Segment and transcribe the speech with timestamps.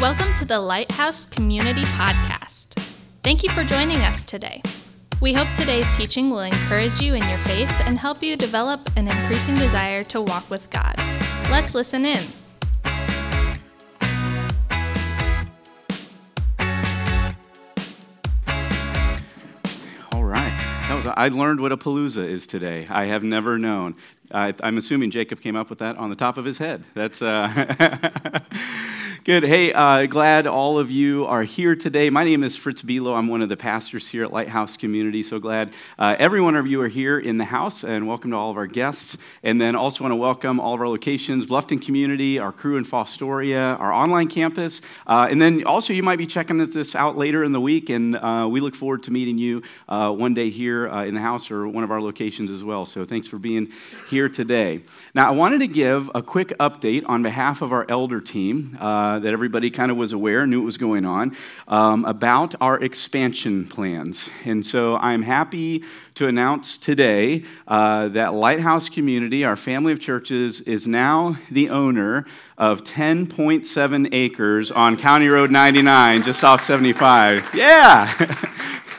[0.00, 2.68] Welcome to the Lighthouse Community Podcast.
[3.22, 4.62] Thank you for joining us today.
[5.20, 9.08] We hope today's teaching will encourage you in your faith and help you develop an
[9.08, 10.94] increasing desire to walk with God.
[11.50, 12.24] Let's listen in.
[20.12, 20.56] All right.
[20.88, 22.86] That was, I learned what a palooza is today.
[22.88, 23.96] I have never known.
[24.32, 26.84] I, I'm assuming Jacob came up with that on the top of his head.
[26.94, 27.20] That's.
[27.20, 28.40] Uh
[29.22, 29.42] Good.
[29.42, 32.08] Hey, uh, glad all of you are here today.
[32.08, 33.14] My name is Fritz Bilo.
[33.14, 35.22] I'm one of the pastors here at Lighthouse Community.
[35.22, 38.38] So glad uh, every one of you are here in the house, and welcome to
[38.38, 39.18] all of our guests.
[39.42, 42.84] And then also want to welcome all of our locations Bluffton Community, our crew in
[42.86, 44.80] Fostoria, our online campus.
[45.06, 48.16] Uh, and then also, you might be checking this out later in the week, and
[48.16, 51.50] uh, we look forward to meeting you uh, one day here uh, in the house
[51.50, 52.86] or one of our locations as well.
[52.86, 53.70] So thanks for being
[54.08, 54.80] here today.
[55.14, 59.10] Now, I wanted to give a quick update on behalf of our elder team uh,
[59.20, 61.36] that everybody kind of was aware, knew what was going on,
[61.68, 64.28] um, about our expansion plans.
[64.44, 65.84] And so I'm happy
[66.16, 72.26] to announce today uh, that Lighthouse Community, our family of churches, is now the owner
[72.58, 77.54] of 10.7 acres on County Road 99, just off 75.
[77.54, 78.12] Yeah!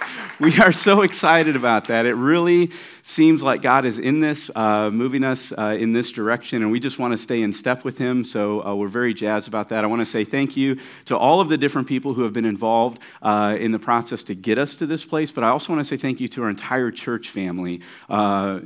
[0.40, 2.06] we are so excited about that.
[2.06, 2.72] It really
[3.04, 6.80] seems like God is in this, uh, moving us uh, in this direction, and we
[6.80, 8.24] just want to stay in step with Him.
[8.24, 9.84] So uh, we're very jazzed about that.
[9.84, 12.46] I want to say thank you to all of the different people who have been
[12.46, 15.86] involved uh, in the process to get us to this place, but I also want
[15.86, 18.60] to say thank you to our entire church family uh,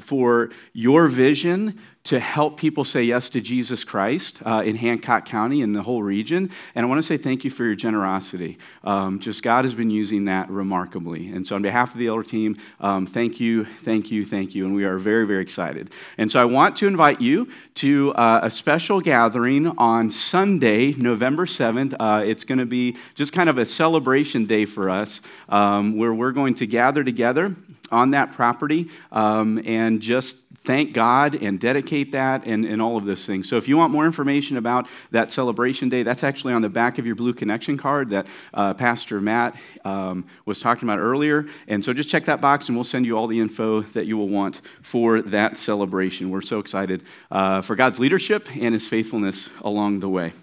[0.00, 1.78] for your vision
[2.08, 6.02] to help people say yes to Jesus Christ uh, in Hancock County and the whole
[6.02, 6.50] region.
[6.74, 8.56] And I want to say thank you for your generosity.
[8.82, 11.28] Um, just God has been using that remarkably.
[11.28, 14.64] And so, on behalf of the elder team, um, thank you, thank you, thank you.
[14.64, 15.90] And we are very, very excited.
[16.16, 21.44] And so, I want to invite you to uh, a special gathering on Sunday, November
[21.44, 21.94] 7th.
[22.00, 26.14] Uh, it's going to be just kind of a celebration day for us um, where
[26.14, 27.54] we're going to gather together
[27.90, 30.36] on that property um, and just
[30.68, 33.48] thank God and dedicate that and, and all of those things.
[33.48, 36.98] So, if you want more information about that celebration day, that's actually on the back
[36.98, 39.56] of your Blue Connection card that uh, Pastor Matt
[39.86, 41.46] um, was talking about earlier.
[41.68, 44.18] And so, just check that box and we'll send you all the info that you
[44.18, 46.28] will want for that celebration.
[46.28, 50.34] We're so excited uh, for God's leadership and his faithfulness along the way.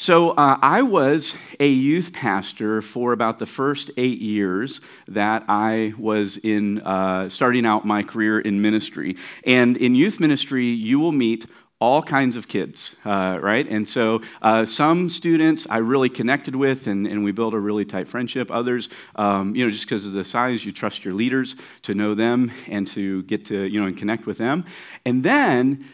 [0.00, 5.92] So, uh, I was a youth pastor for about the first eight years that I
[5.98, 9.16] was in uh, starting out my career in ministry.
[9.42, 11.46] And in youth ministry, you will meet
[11.80, 13.68] all kinds of kids, uh, right?
[13.68, 17.84] And so uh, some students I really connected with, and, and we built a really
[17.84, 18.52] tight friendship.
[18.52, 22.14] Others, um, you know, just because of the size, you trust your leaders to know
[22.14, 24.64] them and to get to, you know, and connect with them.
[25.04, 25.84] And then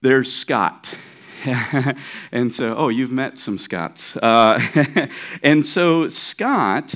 [0.00, 0.94] there's Scott.
[2.32, 4.16] and so, oh, you've met some Scotts.
[4.16, 4.60] Uh,
[5.42, 6.94] and so, Scott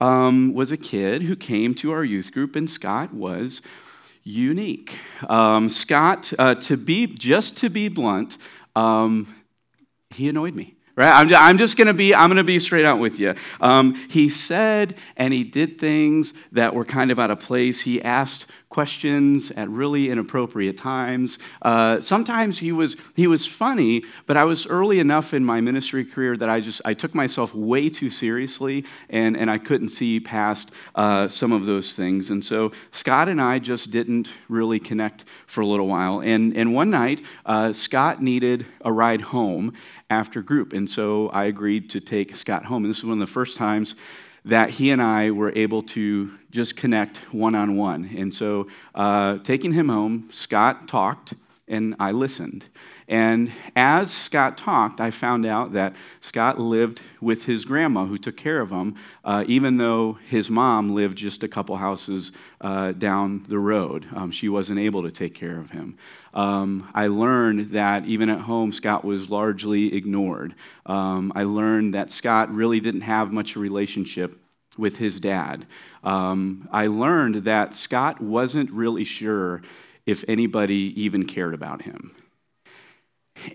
[0.00, 3.62] um, was a kid who came to our youth group, and Scott was
[4.22, 4.98] unique.
[5.28, 8.36] Um, Scott, uh, to be just to be blunt,
[8.76, 9.34] um,
[10.10, 10.74] he annoyed me.
[10.96, 11.12] Right?
[11.12, 13.36] I'm, I'm just going to be, I'm to be straight out with you.
[13.60, 17.82] Um, he said and he did things that were kind of out of place.
[17.82, 18.46] He asked
[18.78, 21.36] questions at really inappropriate times.
[21.62, 26.04] Uh, sometimes he was, he was funny, but I was early enough in my ministry
[26.04, 30.20] career that I just, I took myself way too seriously and, and I couldn't see
[30.20, 32.30] past uh, some of those things.
[32.30, 36.20] And so Scott and I just didn't really connect for a little while.
[36.20, 39.72] And, and one night, uh, Scott needed a ride home
[40.08, 40.72] after group.
[40.72, 42.84] And so I agreed to take Scott home.
[42.84, 43.96] And this is one of the first times
[44.48, 48.10] that he and I were able to just connect one on one.
[48.16, 51.34] And so, uh, taking him home, Scott talked
[51.68, 52.66] and I listened.
[53.08, 58.36] And as Scott talked, I found out that Scott lived with his grandma who took
[58.36, 63.44] care of him, uh, even though his mom lived just a couple houses uh, down
[63.48, 64.06] the road.
[64.14, 65.96] Um, she wasn't able to take care of him.
[66.34, 70.54] Um, I learned that even at home, Scott was largely ignored.
[70.84, 74.38] Um, I learned that Scott really didn't have much a relationship
[74.76, 75.66] with his dad.
[76.04, 79.62] Um, I learned that Scott wasn't really sure
[80.08, 82.14] if anybody even cared about him.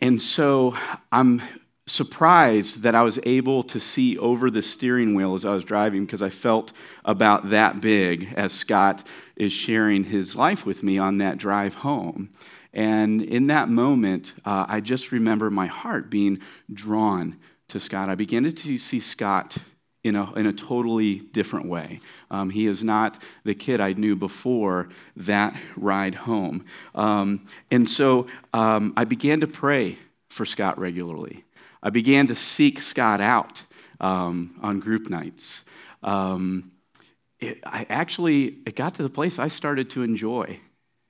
[0.01, 0.77] And so
[1.11, 1.41] I'm
[1.88, 6.05] surprised that I was able to see over the steering wheel as I was driving
[6.05, 6.71] because I felt
[7.03, 9.05] about that big as Scott
[9.35, 12.29] is sharing his life with me on that drive home.
[12.71, 16.39] And in that moment, uh, I just remember my heart being
[16.71, 17.38] drawn
[17.69, 18.09] to Scott.
[18.09, 19.57] I began to see Scott
[20.03, 22.00] in a, in a totally different way.
[22.29, 26.65] Um, he is not the kid I knew before that ride home.
[26.94, 29.97] Um, and so um, I began to pray
[30.29, 31.45] for Scott regularly.
[31.81, 33.63] I began to seek Scott out
[34.00, 35.63] um, on group nights.
[36.01, 36.71] Um,
[37.39, 40.59] it, I actually, it got to the place I started to enjoy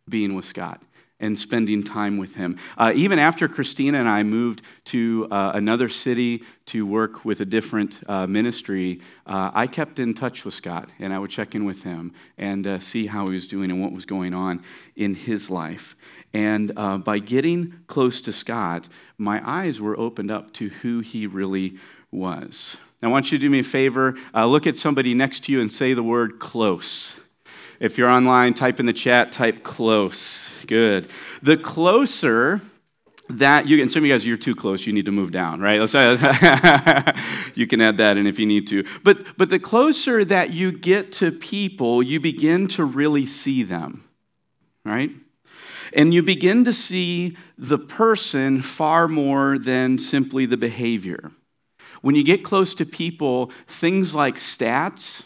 [0.08, 0.82] being with Scott
[1.24, 2.58] and spending time with him.
[2.78, 7.46] Uh, even after Christina and I moved to uh, another city to work with a
[7.46, 11.64] different uh, ministry, uh, I kept in touch with Scott and I would check in
[11.64, 14.64] with him and uh, see how he was doing and what was going on
[14.98, 15.96] in his life.
[16.34, 21.26] And uh, by getting close to Scott, my eyes were opened up to who he
[21.26, 21.78] really
[22.12, 22.76] was.
[23.02, 25.62] Now, I want you to do me a favor look at somebody next to you
[25.62, 27.22] and say the word close.
[27.84, 30.48] If you're online, type in the chat, type close.
[30.68, 31.10] Good.
[31.42, 32.62] The closer
[33.28, 35.60] that you and some of you guys you're too close you need to move down
[35.60, 35.80] right?
[37.56, 38.86] You can add that in if you need to.
[39.04, 44.06] But but the closer that you get to people you begin to really see them
[44.86, 45.12] right?
[45.92, 51.32] And you begin to see the person far more than simply the behavior.
[52.02, 55.24] When you get close to people things like stats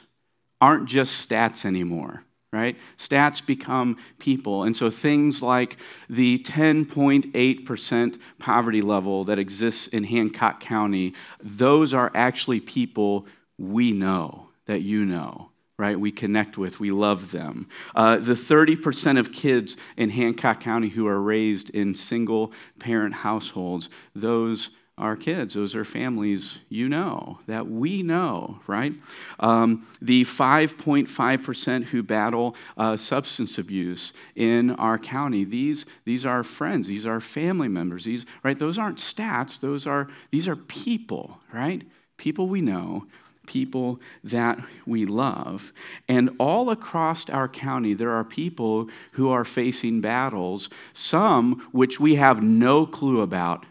[0.60, 2.78] aren't just stats anymore right?
[2.98, 4.64] Stats become people.
[4.64, 5.78] And so things like
[6.10, 11.14] the 10.8% poverty level that exists in Hancock County,
[11.44, 13.26] those are actually people
[13.58, 15.52] we know, that you know.
[15.80, 17.68] Right, we connect with, we love them.
[17.96, 23.88] Uh, the 30% of kids in Hancock County who are raised in single parent households,
[24.16, 28.94] those our kids, those are families you know, that we know, right?
[29.40, 36.88] Um, the 5.5% who battle uh, substance abuse in our county, these, these are friends,
[36.88, 38.58] these are family members, these, right?
[38.58, 41.84] Those aren't stats, those are, these are people, right?
[42.18, 43.06] People we know,
[43.46, 45.74] people that we love.
[46.08, 52.16] And all across our county, there are people who are facing battles, some which we
[52.16, 53.66] have no clue about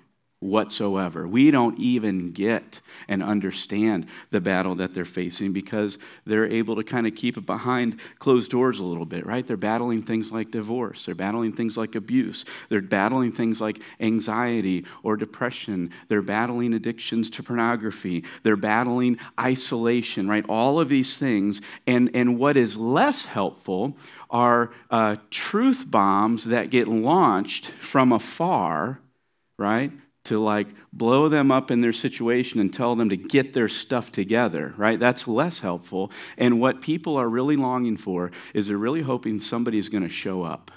[0.46, 1.26] whatsoever.
[1.26, 6.84] We don't even get and understand the battle that they're facing because they're able to
[6.84, 9.46] kind of keep it behind closed doors a little bit, right?
[9.46, 14.84] They're battling things like divorce, they're battling things like abuse, they're battling things like anxiety
[15.02, 20.44] or depression, they're battling addictions to pornography, they're battling isolation, right?
[20.48, 21.60] All of these things.
[21.86, 23.96] And, and what is less helpful
[24.30, 29.00] are uh, truth bombs that get launched from afar,
[29.58, 29.92] right?
[30.26, 34.12] To like blow them up in their situation and tell them to get their stuff
[34.12, 35.00] together, right?
[35.00, 36.10] That's less helpful.
[36.36, 40.42] And what people are really longing for is they're really hoping somebody's going to show
[40.42, 40.70] up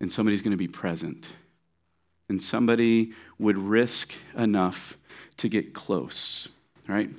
[0.00, 1.28] and somebody's going to be present
[2.28, 4.96] and somebody would risk enough
[5.36, 6.48] to get close,
[6.88, 7.10] right?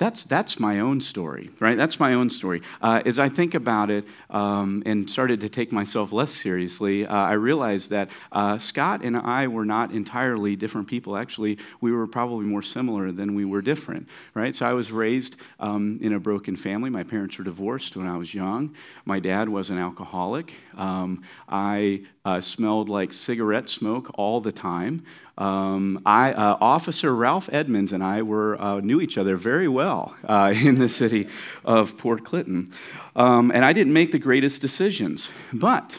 [0.00, 1.76] That's, that's my own story, right?
[1.76, 2.62] That's my own story.
[2.80, 7.14] Uh, as I think about it um, and started to take myself less seriously, uh,
[7.14, 11.18] I realized that uh, Scott and I were not entirely different people.
[11.18, 14.54] Actually, we were probably more similar than we were different, right?
[14.54, 16.88] So I was raised um, in a broken family.
[16.88, 18.74] My parents were divorced when I was young.
[19.04, 20.54] My dad was an alcoholic.
[20.78, 25.04] Um, I uh, smelled like cigarette smoke all the time.
[25.40, 30.14] Um, I, uh, Officer Ralph Edmonds and I were, uh, knew each other very well
[30.28, 31.28] uh, in the city
[31.64, 32.72] of Port Clinton.
[33.16, 35.30] Um, and I didn't make the greatest decisions.
[35.50, 35.98] But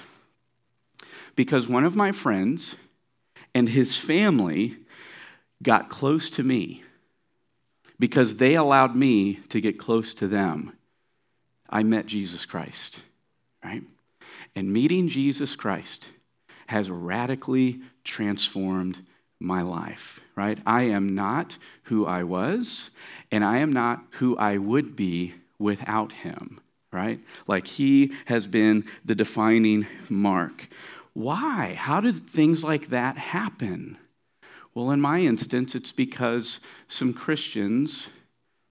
[1.36, 2.76] because one of my friends
[3.56, 4.78] and his family
[5.64, 6.84] got close to me,
[7.98, 10.74] because they allowed me to get close to them,
[11.68, 13.02] I met Jesus Christ,
[13.64, 13.82] right?
[14.56, 16.10] And meeting Jesus Christ
[16.68, 19.04] has radically transformed
[19.42, 20.60] my life, right?
[20.66, 22.92] I am not who I was,
[23.32, 26.60] and I am not who I would be without him,
[26.92, 27.20] right?
[27.48, 30.68] Like he has been the defining mark.
[31.14, 31.76] Why?
[31.78, 33.98] How did things like that happen?
[34.74, 38.10] Well, in my instance, it's because some Christians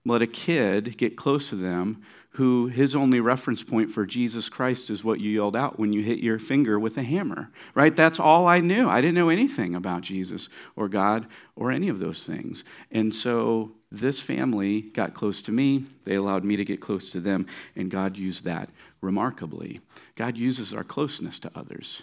[0.05, 2.03] let a kid get close to them
[2.35, 6.03] who his only reference point for Jesus Christ is what you yelled out when you
[6.03, 7.95] hit your finger with a hammer, right?
[7.95, 8.89] That's all I knew.
[8.89, 11.27] I didn't know anything about Jesus or God
[11.57, 12.63] or any of those things.
[12.93, 15.85] And so this family got close to me.
[16.05, 19.81] They allowed me to get close to them, and God used that remarkably.
[20.15, 22.03] God uses our closeness to others.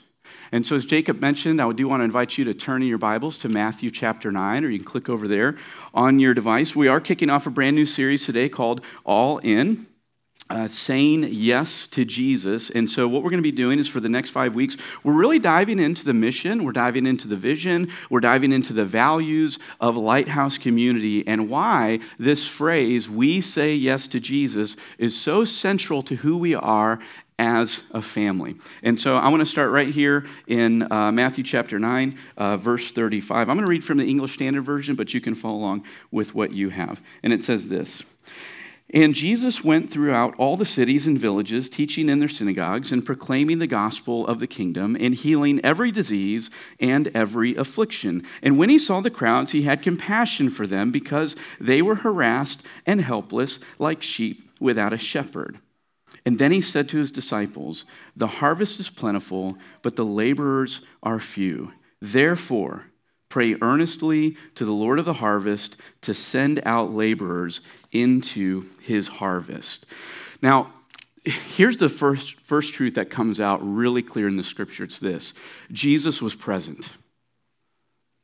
[0.52, 2.98] And so, as Jacob mentioned, I do want to invite you to turn in your
[2.98, 5.58] Bibles to Matthew chapter 9, or you can click over there
[5.94, 6.76] on your device.
[6.76, 9.88] We are kicking off a brand new series today called All In
[10.50, 12.70] uh, saying yes to Jesus.
[12.70, 15.14] And so, what we're going to be doing is for the next five weeks, we're
[15.14, 19.60] really diving into the mission, we're diving into the vision, we're diving into the values
[19.82, 26.02] of Lighthouse Community and why this phrase, we say yes to Jesus, is so central
[26.04, 27.00] to who we are
[27.40, 28.56] as a family.
[28.82, 32.92] And so I want to start right here in uh, Matthew chapter 9, uh, verse
[32.92, 33.50] 35.
[33.50, 36.34] I'm going to read from the English Standard Version, but you can follow along with
[36.34, 37.02] what you have.
[37.22, 38.02] And it says this.
[38.94, 43.60] And Jesus went throughout all the cities and villages, teaching in their synagogues and proclaiming
[43.60, 48.26] the gospel of the kingdom and healing every disease and every affliction.
[48.42, 52.64] And when he saw the crowds, he had compassion for them because they were harassed
[52.86, 55.60] and helpless like sheep without a shepherd.
[56.26, 57.86] And then he said to his disciples,
[58.16, 61.74] The harvest is plentiful, but the laborers are few.
[62.02, 62.86] Therefore,
[63.30, 67.62] Pray earnestly to the Lord of the harvest to send out laborers
[67.92, 69.86] into his harvest.
[70.42, 70.74] Now,
[71.26, 75.34] here's the first, first truth that comes out really clear in the scripture it's this
[75.72, 76.92] Jesus was present.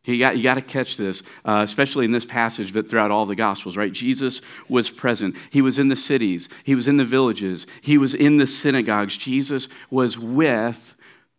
[0.05, 3.25] You got, you got to catch this, uh, especially in this passage, but throughout all
[3.25, 3.91] the Gospels, right?
[3.91, 5.35] Jesus was present.
[5.49, 9.15] He was in the cities, he was in the villages, he was in the synagogues.
[9.15, 10.95] Jesus was with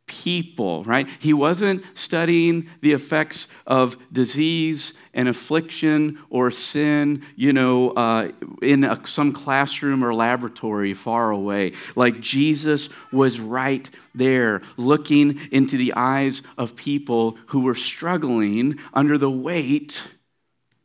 [0.06, 1.08] people, right?
[1.18, 8.30] He wasn't studying the effects of disease and affliction or sin, you know, uh,
[8.60, 11.72] in a, some classroom or laboratory far away.
[11.96, 19.16] Like Jesus was right there, looking into the eyes of people who were struggling under
[19.16, 20.02] the weight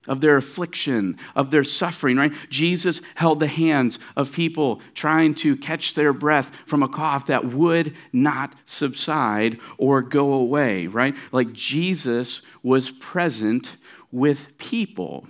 [0.10, 2.34] of their affliction, of their suffering, right?
[2.50, 7.46] Jesus held the hands of people trying to catch their breath from a cough that
[7.46, 11.16] would not subside or go away, right?
[11.32, 13.78] Like Jesus was present
[14.12, 15.28] with people.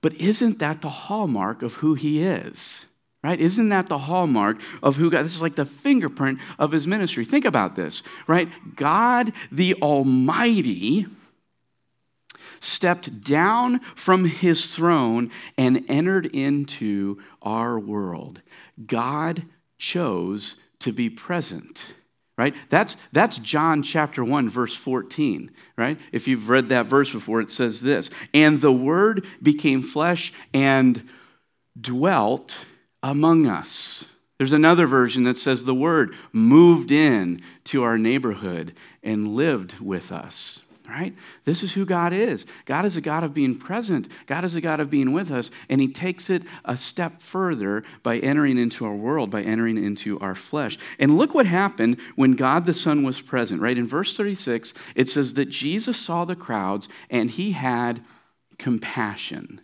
[0.00, 2.86] But isn't that the hallmark of who he is?
[3.24, 3.40] Right?
[3.40, 5.24] Isn't that the hallmark of who God?
[5.24, 7.24] This is like the fingerprint of his ministry.
[7.24, 8.48] Think about this, right?
[8.76, 11.06] God the Almighty
[12.60, 18.40] stepped down from his throne and entered into our world.
[18.86, 19.44] God
[19.78, 21.94] chose to be present
[22.38, 22.54] right?
[22.68, 25.98] That's that's john chapter 1 verse 14 right?
[26.12, 31.08] If you've read that verse before it says this and the word became flesh and
[31.78, 32.58] dwelt
[33.02, 34.04] among us.
[34.38, 40.12] There's another version that says the word moved in to our neighborhood and lived with
[40.12, 41.14] us right?
[41.44, 42.46] This is who God is.
[42.64, 45.50] God is a God of being present, God is a God of being with us,
[45.68, 50.18] and He takes it a step further by entering into our world, by entering into
[50.20, 50.78] our flesh.
[50.98, 53.78] And look what happened when God the Son was present, right?
[53.78, 58.02] In verse 36, it says that Jesus saw the crowds and He had
[58.58, 59.60] compassion.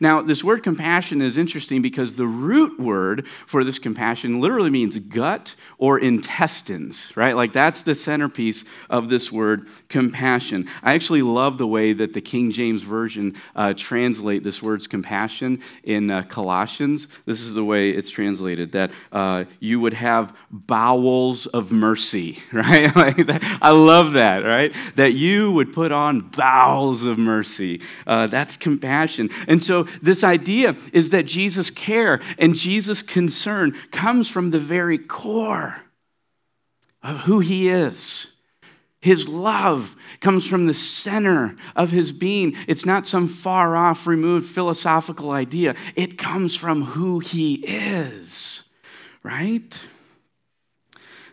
[0.00, 4.96] Now, this word compassion is interesting because the root word for this compassion literally means
[4.98, 7.34] gut or intestines, right?
[7.36, 10.68] Like that's the centerpiece of this word compassion.
[10.82, 15.60] I actually love the way that the King James Version uh, translate this word's compassion
[15.84, 17.08] in uh, Colossians.
[17.26, 22.78] This is the way it's translated that uh, you would have bowels of mercy, right?
[22.96, 24.74] like that, I love that, right?
[24.96, 27.80] That you would put on bowels of mercy.
[28.06, 29.30] Uh, that's compassion.
[29.46, 34.96] And so, this idea is that Jesus' care and Jesus' concern comes from the very
[34.96, 35.82] core
[37.02, 38.28] of who he is.
[39.02, 42.56] His love comes from the center of his being.
[42.66, 45.76] It's not some far off, removed philosophical idea.
[45.94, 48.62] It comes from who he is,
[49.22, 49.78] right?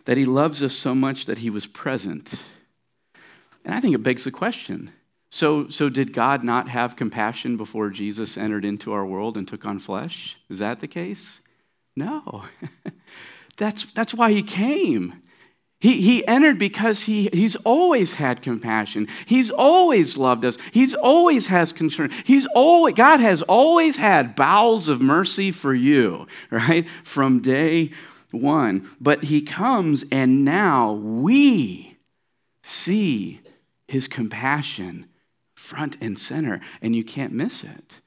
[0.04, 2.34] That he loves us so much that he was present.
[3.64, 4.92] And I think it begs the question
[5.36, 9.66] so, so did God not have compassion before Jesus entered into our world and took
[9.66, 10.38] on flesh?
[10.48, 11.42] Is that the case?
[11.94, 12.46] No.
[13.58, 15.20] that's, that's why he came.
[15.78, 19.08] He, he entered because he, he's always had compassion.
[19.26, 20.56] He's always loved us.
[20.72, 22.12] He's always has concern.
[22.24, 26.86] He's always, God has always had bowels of mercy for you, right?
[27.04, 27.90] From day
[28.30, 28.88] one.
[29.02, 31.98] But he comes and now we
[32.62, 33.42] see
[33.86, 35.04] his compassion
[35.66, 38.00] front and center, and you can't miss it.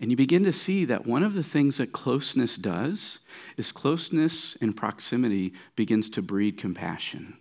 [0.00, 3.20] And you begin to see that one of the things that closeness does
[3.56, 7.36] is closeness and proximity begins to breed compassion.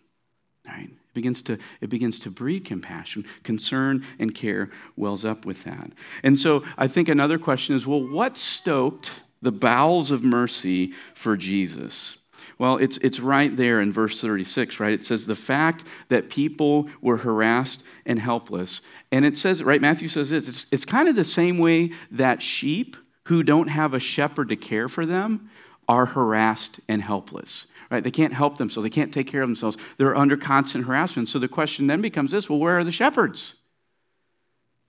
[0.67, 0.89] Right?
[0.89, 3.25] It begins to, it begins to breed compassion.
[3.43, 5.91] Concern and care wells up with that.
[6.23, 11.37] And so I think another question is well, what stoked the bowels of mercy for
[11.37, 12.17] Jesus?
[12.59, 14.93] Well, it's, it's right there in verse 36, right?
[14.93, 18.81] It says, The fact that people were harassed and helpless.
[19.11, 22.41] And it says, right, Matthew says this it's, it's kind of the same way that
[22.41, 25.49] sheep who don't have a shepherd to care for them
[25.87, 27.67] are harassed and helpless.
[27.89, 28.03] Right?
[28.03, 28.83] They can't help themselves.
[28.83, 29.77] They can't take care of themselves.
[29.97, 31.29] They're under constant harassment.
[31.29, 33.55] So the question then becomes this well, where are the shepherds?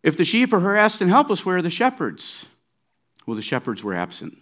[0.02, 2.46] If the sheep are harassed and helpless, where are the shepherds?
[3.26, 4.38] Well, the shepherds were absent.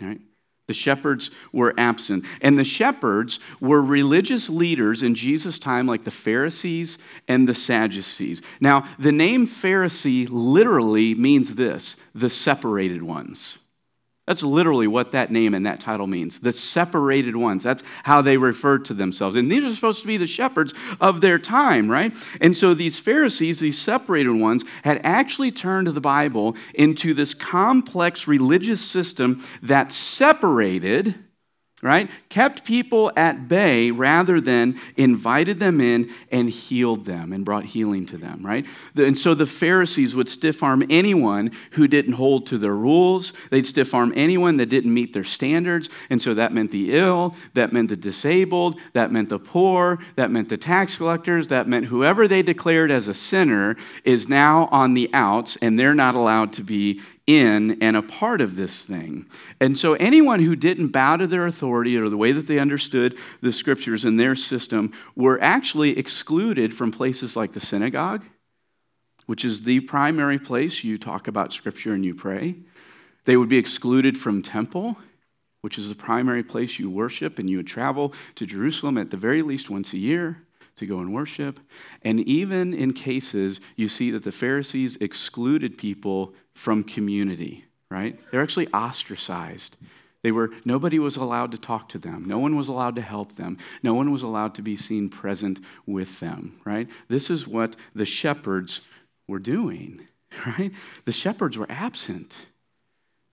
[0.00, 0.20] Right?
[0.66, 2.24] The shepherds were absent.
[2.40, 8.42] And the shepherds were religious leaders in Jesus' time, like the Pharisees and the Sadducees.
[8.60, 13.58] Now, the name Pharisee literally means this the separated ones.
[14.26, 16.40] That's literally what that name and that title means.
[16.40, 17.62] The separated ones.
[17.62, 19.36] That's how they referred to themselves.
[19.36, 22.14] And these are supposed to be the shepherds of their time, right?
[22.40, 28.26] And so these Pharisees, these separated ones, had actually turned the Bible into this complex
[28.26, 31.14] religious system that separated
[31.86, 32.10] right?
[32.28, 38.04] Kept people at bay rather than invited them in and healed them and brought healing
[38.06, 38.66] to them, right?
[38.96, 43.32] And so the Pharisees would stiff arm anyone who didn't hold to their rules.
[43.50, 45.88] They'd stiff arm anyone that didn't meet their standards.
[46.10, 50.32] And so that meant the ill, that meant the disabled, that meant the poor, that
[50.32, 54.94] meant the tax collectors, that meant whoever they declared as a sinner is now on
[54.94, 59.26] the outs and they're not allowed to be in and a part of this thing.
[59.60, 63.18] And so, anyone who didn't bow to their authority or the way that they understood
[63.40, 68.24] the scriptures in their system were actually excluded from places like the synagogue,
[69.26, 72.56] which is the primary place you talk about scripture and you pray.
[73.24, 74.96] They would be excluded from temple,
[75.62, 79.16] which is the primary place you worship, and you would travel to Jerusalem at the
[79.16, 80.45] very least once a year
[80.76, 81.60] to go and worship.
[82.02, 88.18] And even in cases, you see that the Pharisees excluded people from community, right?
[88.30, 89.76] They're actually ostracized.
[90.22, 92.24] They were, nobody was allowed to talk to them.
[92.24, 93.58] No one was allowed to help them.
[93.82, 96.88] No one was allowed to be seen present with them, right?
[97.08, 98.80] This is what the shepherds
[99.28, 100.08] were doing,
[100.46, 100.72] right?
[101.04, 102.46] The shepherds were absent.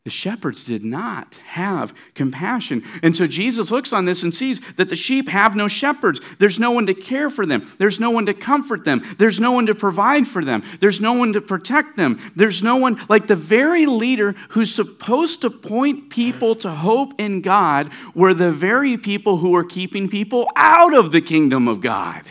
[0.06, 2.84] The shepherds did not have compassion.
[3.02, 6.20] And so Jesus looks on this and sees that the sheep have no shepherds.
[6.40, 7.66] There's no one to care for them.
[7.78, 9.02] There's no one to comfort them.
[9.18, 10.62] There's no one to provide for them.
[10.82, 12.20] There's no one to protect them.
[12.36, 17.40] There's no one, like the very leader who's supposed to point people to hope in
[17.40, 22.24] God, were the very people who were keeping people out of the kingdom of God.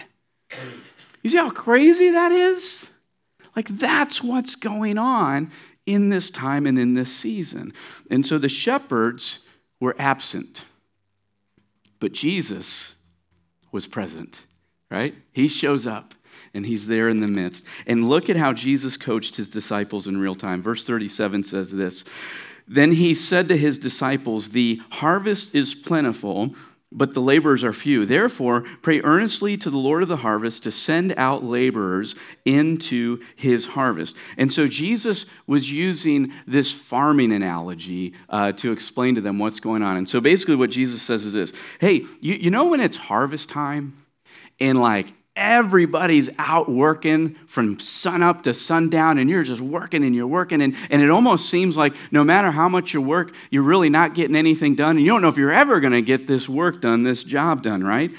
[1.23, 2.91] You see how crazy that is?
[3.57, 5.51] Like, that's what's going on
[5.87, 7.73] in this time and in this season.
[8.11, 9.41] And so the shepherds
[9.81, 10.65] were absent,
[11.99, 12.95] but Jesus
[13.73, 14.45] was present,
[14.91, 15.15] right?
[15.33, 16.15] He shows up
[16.55, 17.65] and he's there in the midst.
[17.87, 20.63] And look at how Jesus coached his disciples in real time.
[20.63, 22.05] Verse 37 says this
[22.69, 26.55] Then he said to his disciples, The harvest is plentiful
[26.95, 28.07] but the laborers are few.
[28.07, 33.67] Therefore, pray earnestly to the Lord of the harvest to send out laborers into his
[33.67, 34.17] harvest.
[34.37, 39.83] And so Jesus was using this farming analogy uh, to explain to them what's going
[39.83, 39.97] on.
[39.97, 43.49] And so basically, what Jesus says is this Hey, you, you know when it's harvest
[43.49, 43.97] time?
[44.61, 50.15] And like everybody's out working from sun up to sundown and you're just working and
[50.15, 53.63] you're working and, and it almost seems like no matter how much you work you're
[53.63, 54.97] really not getting anything done.
[54.97, 57.63] And you don't know if you're ever going to get this work done this job
[57.63, 58.11] done right?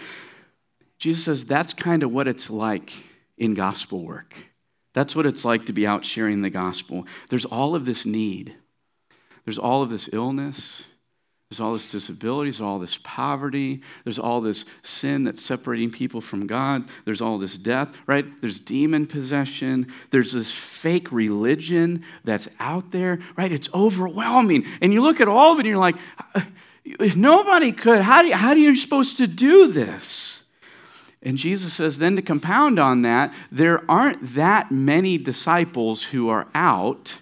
[0.97, 2.93] Jesus says that's kind of what it's like
[3.37, 4.47] in gospel work.
[4.93, 7.05] That's what it's like to be out sharing the gospel.
[7.29, 8.55] There's all of this need.
[9.45, 10.85] There's all of this illness
[11.53, 16.19] there's all this disability, there's all this poverty, there's all this sin that's separating people
[16.19, 18.25] from God, there's all this death, right?
[18.41, 23.51] There's demon possession, there's this fake religion that's out there, right?
[23.51, 24.65] It's overwhelming.
[24.81, 25.97] And you look at all of it and you're like,
[26.33, 26.41] uh,
[27.15, 28.01] nobody could.
[28.01, 30.41] How, do you, how are you supposed to do this?
[31.21, 36.47] And Jesus says, then to compound on that, there aren't that many disciples who are
[36.55, 37.19] out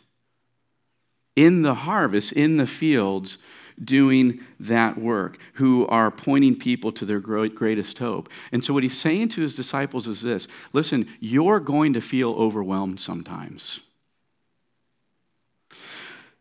[1.36, 3.38] in the harvest, in the fields,
[3.84, 8.30] doing that work, who are pointing people to their greatest hope.
[8.52, 12.32] And so, what he's saying to his disciples is this listen, you're going to feel
[12.32, 13.80] overwhelmed sometimes.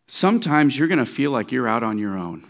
[0.07, 2.45] Sometimes you're going to feel like you're out on your own.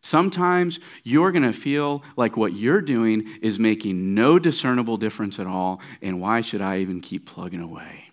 [0.00, 5.48] Sometimes you're going to feel like what you're doing is making no discernible difference at
[5.48, 8.04] all, and why should I even keep plugging away?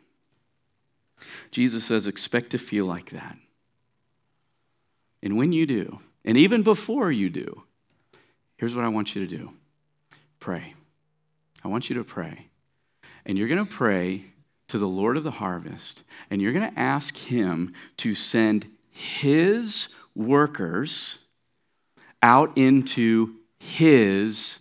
[1.52, 3.38] Jesus says, expect to feel like that.
[5.24, 7.64] And when you do, and even before you do,
[8.58, 9.52] here's what I want you to do
[10.40, 10.76] pray.
[11.64, 12.50] I want you to pray.
[13.26, 14.26] And you're going to pray
[14.68, 19.96] to the Lord of the harvest, and you're going to ask Him to send His
[20.14, 21.20] workers
[22.22, 24.60] out into His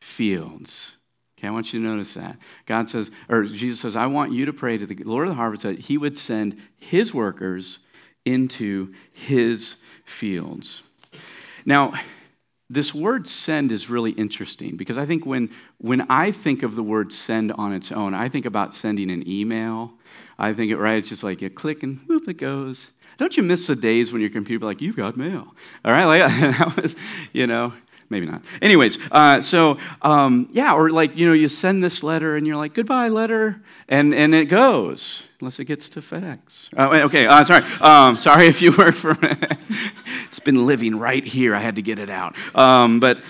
[0.00, 0.96] fields.
[1.38, 2.36] Okay, I want you to notice that.
[2.66, 5.36] God says, or Jesus says, I want you to pray to the Lord of the
[5.36, 7.78] harvest that He would send His workers
[8.30, 10.82] into His fields.
[11.64, 11.94] Now,
[12.68, 16.84] this word send is really interesting because I think when, when I think of the
[16.84, 19.92] word send on its own, I think about sending an email.
[20.38, 22.92] I think it, right, it's just like you click and whoop, it goes.
[23.18, 25.52] Don't you miss the days when your computer like, you've got mail?
[25.84, 26.20] All right, like
[26.58, 26.94] that was,
[27.32, 27.72] you know,
[28.10, 28.42] maybe not.
[28.60, 32.56] Anyways, uh, so um, yeah, or like you know, you send this letter and you're
[32.56, 36.68] like, goodbye letter, and and it goes unless it gets to FedEx.
[36.76, 39.16] Oh, okay, uh, sorry, um, sorry if you work for.
[40.28, 41.54] it's been living right here.
[41.54, 43.20] I had to get it out, um, but.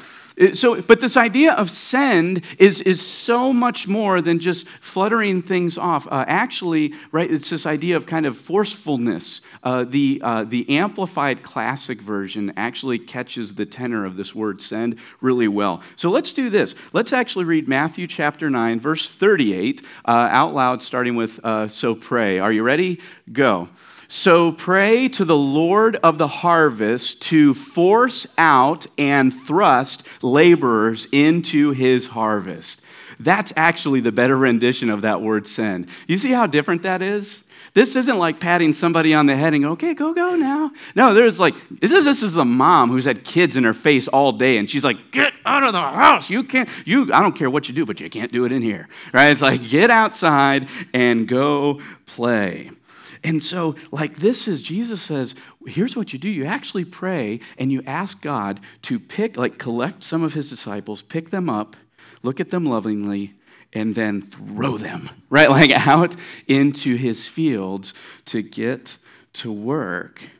[0.54, 5.76] So, but this idea of send is, is so much more than just fluttering things
[5.76, 6.06] off.
[6.10, 9.42] Uh, actually, right, it's this idea of kind of forcefulness.
[9.62, 14.98] Uh, the, uh, the Amplified Classic version actually catches the tenor of this word send
[15.20, 15.82] really well.
[15.96, 16.74] So let's do this.
[16.94, 21.94] Let's actually read Matthew chapter 9, verse 38 uh, out loud, starting with uh, So
[21.94, 22.38] pray.
[22.38, 23.00] Are you ready?
[23.30, 23.68] Go.
[24.12, 31.70] So pray to the Lord of the harvest to force out and thrust laborers into
[31.70, 32.82] his harvest.
[33.20, 35.90] That's actually the better rendition of that word send.
[36.08, 37.44] You see how different that is?
[37.72, 40.72] This isn't like patting somebody on the head and go, okay, go, go now.
[40.96, 44.08] No, there's like, this is, this is a mom who's had kids in her face
[44.08, 46.28] all day and she's like, get out of the house.
[46.28, 48.62] You can't, you, I don't care what you do, but you can't do it in
[48.62, 49.28] here, right?
[49.28, 52.72] It's like, get outside and go play.
[53.22, 55.34] And so, like, this is Jesus says,
[55.66, 56.28] here's what you do.
[56.28, 61.02] You actually pray and you ask God to pick, like, collect some of his disciples,
[61.02, 61.76] pick them up,
[62.22, 63.34] look at them lovingly,
[63.72, 65.50] and then throw them, right?
[65.50, 67.94] Like, out into his fields
[68.26, 68.96] to get
[69.34, 70.30] to work.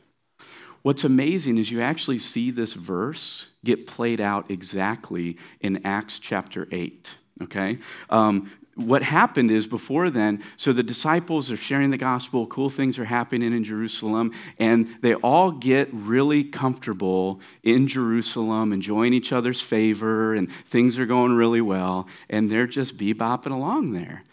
[0.81, 6.67] What's amazing is you actually see this verse get played out exactly in Acts chapter
[6.71, 7.79] 8 okay?
[8.09, 12.97] Um, what happened is before then, so the disciples are sharing the gospel, cool things
[12.97, 19.61] are happening in Jerusalem, and they all get really comfortable in Jerusalem, enjoying each other's
[19.61, 24.23] favor, and things are going really well, and they're just bebopping along there.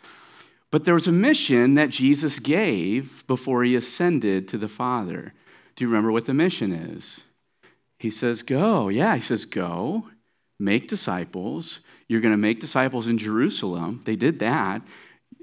[0.71, 5.33] But there was a mission that Jesus gave before he ascended to the Father.
[5.75, 7.23] Do you remember what the mission is?
[7.99, 8.89] He says, Go.
[8.89, 10.09] Yeah, he says, Go,
[10.59, 14.01] make disciples you're going to make disciples in Jerusalem.
[14.05, 14.83] They did that.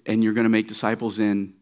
[0.06, 1.54] And you're going to make disciples in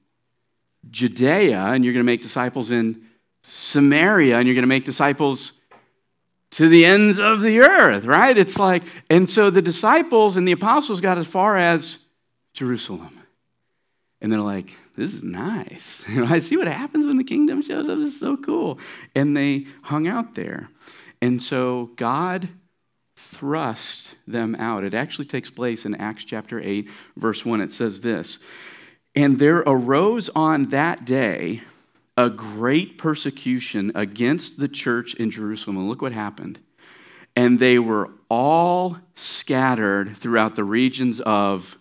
[0.89, 3.05] Judea, and you're going to make disciples in
[3.41, 5.53] Samaria, and you're going to make disciples
[6.51, 8.37] to the ends of the earth, right?
[8.37, 11.99] It's like, and so the disciples and the apostles got as far as
[12.53, 13.19] Jerusalem.
[14.21, 16.03] And they're like, this is nice.
[16.09, 17.97] You know, I see what happens when the kingdom shows up.
[17.97, 18.77] This is so cool.
[19.15, 20.69] And they hung out there.
[21.21, 22.49] And so God
[23.33, 24.83] thrust them out.
[24.83, 27.61] It actually takes place in Acts chapter 8, verse 1.
[27.61, 28.39] It says this
[29.15, 31.61] And there arose on that day
[32.15, 35.77] a great persecution against the church in Jerusalem.
[35.77, 36.59] And look what happened.
[37.35, 41.77] And they were all scattered throughout the regions of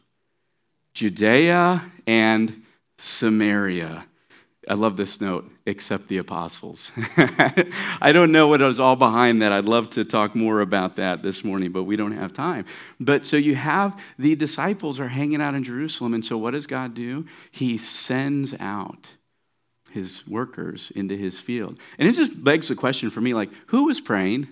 [0.95, 2.63] Judea and
[2.97, 4.07] Samaria
[4.69, 6.91] I love this note, except the apostles.
[8.01, 9.53] I don't know what was all behind that.
[9.53, 12.65] I'd love to talk more about that this morning, but we don't have time.
[12.99, 16.67] But so you have the disciples are hanging out in Jerusalem, and so what does
[16.67, 17.27] God do?
[17.51, 19.13] He sends out
[19.91, 21.79] his workers into his field.
[21.99, 24.49] And it just begs the question for me like, who was praying?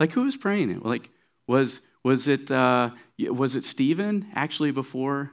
[0.00, 0.80] Like, who was praying?
[0.80, 1.10] Like,
[1.46, 5.32] was, was, it, uh, was it Stephen actually before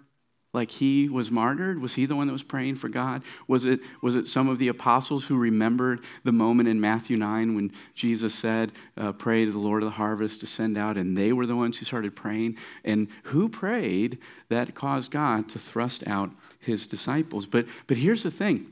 [0.51, 1.79] like he was martyred?
[1.79, 3.21] Was he the one that was praying for God?
[3.47, 7.55] Was it, was it some of the apostles who remembered the moment in Matthew 9
[7.55, 11.15] when Jesus said, uh, Pray to the Lord of the harvest to send out, and
[11.15, 12.57] they were the ones who started praying?
[12.83, 14.17] And who prayed
[14.49, 17.45] that caused God to thrust out his disciples?
[17.45, 18.71] But, but here's the thing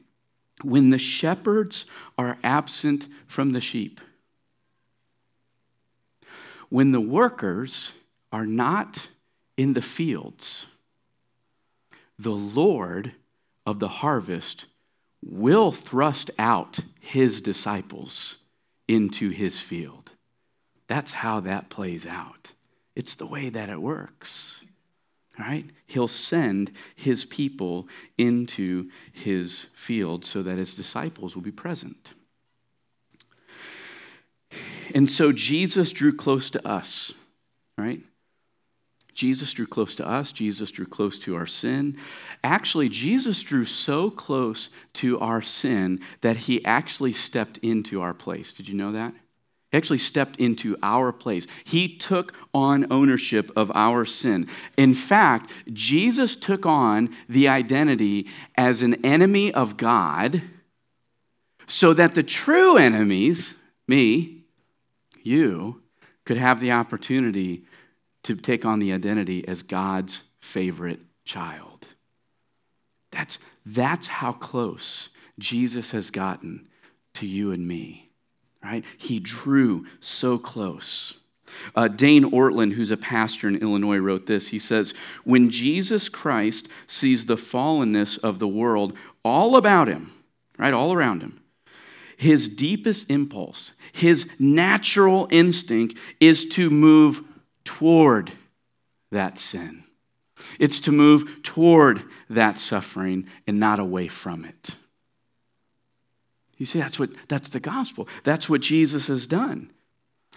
[0.63, 1.85] when the shepherds
[2.17, 4.01] are absent from the sheep,
[6.69, 7.93] when the workers
[8.31, 9.09] are not
[9.55, 10.65] in the fields,
[12.17, 13.13] the Lord
[13.65, 14.65] of the harvest
[15.23, 18.37] will thrust out his disciples
[18.87, 20.11] into his field.
[20.87, 22.51] That's how that plays out.
[22.95, 24.61] It's the way that it works.
[25.37, 25.65] Right?
[25.85, 32.13] He'll send his people into his field so that his disciples will be present.
[34.95, 37.13] And so Jesus drew close to us,
[37.77, 38.01] right?
[39.17, 40.31] Jesus drew close to us.
[40.31, 41.97] Jesus drew close to our sin.
[42.43, 48.53] Actually, Jesus drew so close to our sin that he actually stepped into our place.
[48.53, 49.15] Did you know that?
[49.71, 51.47] He actually stepped into our place.
[51.63, 54.47] He took on ownership of our sin.
[54.77, 60.43] In fact, Jesus took on the identity as an enemy of God
[61.65, 63.55] so that the true enemies,
[63.87, 64.43] me,
[65.23, 65.81] you,
[66.23, 67.63] could have the opportunity
[68.27, 71.87] to take on the identity as God's favorite child.
[73.09, 75.07] That's, that's how close
[75.39, 76.67] Jesus has gotten
[77.13, 78.09] to you and me,
[78.61, 78.83] right?
[78.97, 81.13] He drew so close.
[81.73, 84.49] Uh, Dane Ortlund, who's a pastor in Illinois, wrote this.
[84.49, 88.91] He says, When Jesus Christ sees the fallenness of the world
[89.23, 90.11] all about him,
[90.57, 91.39] right, all around him,
[92.17, 97.23] his deepest impulse, his natural instinct is to move
[97.67, 98.31] toward
[99.11, 99.83] that sin.
[100.57, 104.75] It's to move toward that suffering and not away from it.
[106.57, 108.07] You see, that's what that's the gospel.
[108.23, 109.71] That's what Jesus has done.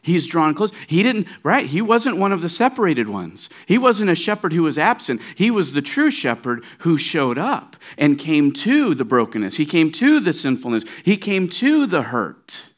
[0.03, 0.73] He's drawn close.
[0.88, 1.66] He didn't, right?
[1.66, 3.49] He wasn't one of the separated ones.
[3.66, 5.21] He wasn't a shepherd who was absent.
[5.37, 9.57] He was the true shepherd who showed up and came to the brokenness.
[9.57, 10.85] He came to the sinfulness.
[11.05, 12.69] He came to the hurt.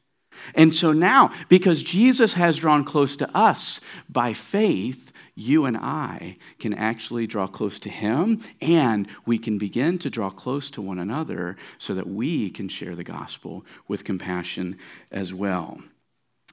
[0.55, 6.37] And so now, because Jesus has drawn close to us by faith, you and I
[6.59, 10.99] can actually draw close to Him and we can begin to draw close to one
[10.99, 14.79] another so that we can share the gospel with compassion
[15.11, 15.81] as well.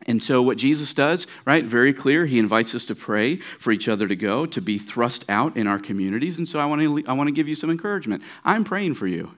[0.08, 3.90] And so, what Jesus does, right, very clear, he invites us to pray for each
[3.90, 6.38] other to go, to be thrust out in our communities.
[6.38, 8.24] And so, I want to, I want to give you some encouragement.
[8.46, 9.32] I'm praying for you.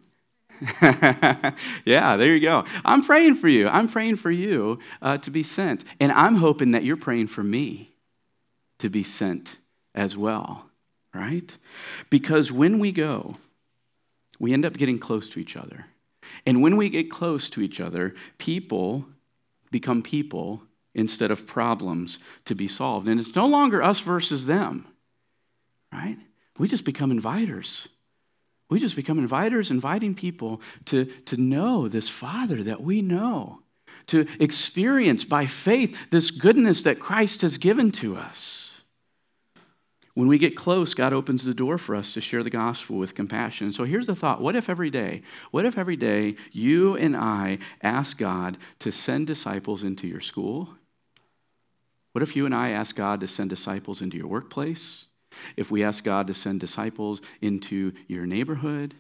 [1.86, 2.66] yeah, there you go.
[2.86, 3.68] I'm praying for you.
[3.68, 5.84] I'm praying for you uh, to be sent.
[6.00, 7.92] And I'm hoping that you're praying for me
[8.80, 9.58] to be sent
[9.96, 10.70] as well,
[11.14, 11.58] right?
[12.10, 13.38] Because when we go,
[14.40, 15.86] we end up getting close to each other.
[16.46, 19.06] And when we get close to each other, people
[19.72, 23.08] become people instead of problems to be solved.
[23.08, 24.88] And it's no longer us versus them,
[25.92, 26.18] right?
[26.58, 27.88] We just become inviters.
[28.72, 33.64] We just become inviters, inviting people to, to know this Father that we know,
[34.08, 38.84] to experience by faith this goodness that Christ has given to us.
[40.14, 43.14] When we get close, God opens the door for us to share the gospel with
[43.14, 43.74] compassion.
[43.74, 47.60] So here's the thought what if every day, what if every day you and I
[47.84, 50.70] ask God to send disciples into your school?
[52.14, 55.08] What if you and I ask God to send disciples into your workplace?
[55.56, 58.96] If we ask God to send disciples into your neighborhood?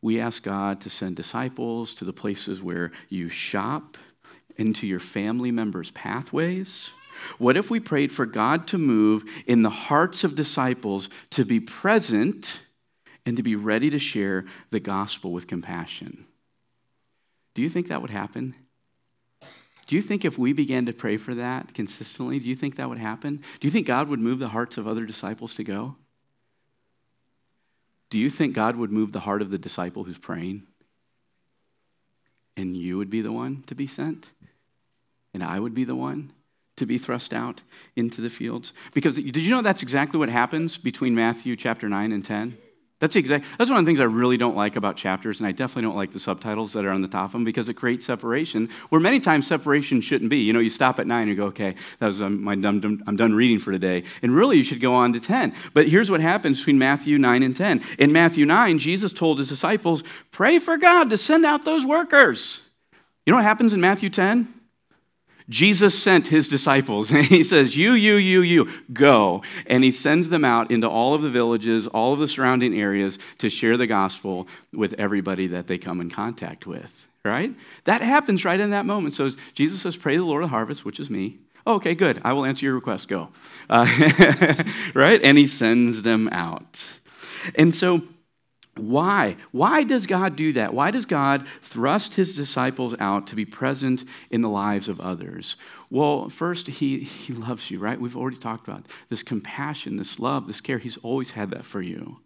[0.00, 3.96] We ask God to send disciples to the places where you shop,
[4.56, 6.90] into your family members' pathways?
[7.38, 11.60] What if we prayed for God to move in the hearts of disciples to be
[11.60, 12.62] present
[13.24, 16.26] and to be ready to share the gospel with compassion?
[17.54, 18.54] Do you think that would happen?
[19.86, 22.88] Do you think if we began to pray for that consistently, do you think that
[22.88, 23.36] would happen?
[23.60, 25.96] Do you think God would move the hearts of other disciples to go?
[28.10, 30.64] Do you think God would move the heart of the disciple who's praying?
[32.56, 34.30] And you would be the one to be sent?
[35.34, 36.32] And I would be the one?
[36.76, 37.60] to be thrust out
[37.96, 38.72] into the fields?
[38.94, 42.56] Because did you know that's exactly what happens between Matthew chapter 9 and 10?
[43.02, 43.14] That's.
[43.14, 45.96] That's one of the things I really don't like about chapters, and I definitely don't
[45.96, 48.68] like the subtitles that are on the top of them because it creates separation.
[48.90, 50.38] Where many times separation shouldn't be.
[50.38, 53.16] You know, you stop at nine and go, "Okay, that was um, my dumb, I'm
[53.16, 55.52] done reading for today," and really you should go on to ten.
[55.74, 57.82] But here's what happens between Matthew nine and ten.
[57.98, 62.60] In Matthew nine, Jesus told his disciples, "Pray for God to send out those workers."
[63.26, 64.46] You know what happens in Matthew ten?
[65.48, 69.42] Jesus sent his disciples, and he says, You, you, you, you, go.
[69.66, 73.18] And he sends them out into all of the villages, all of the surrounding areas
[73.38, 77.54] to share the gospel with everybody that they come in contact with, right?
[77.84, 79.14] That happens right in that moment.
[79.14, 81.38] So Jesus says, Pray the Lord of the harvest, which is me.
[81.66, 82.20] Oh, okay, good.
[82.24, 83.08] I will answer your request.
[83.08, 83.28] Go.
[83.70, 83.86] Uh,
[84.94, 85.20] right?
[85.22, 86.82] And he sends them out.
[87.54, 88.02] And so,
[88.76, 89.36] why?
[89.50, 90.72] Why does God do that?
[90.72, 95.56] Why does God thrust his disciples out to be present in the lives of others?
[95.90, 98.00] Well, first, he, he loves you, right?
[98.00, 100.78] We've already talked about this compassion, this love, this care.
[100.78, 102.20] He's always had that for you.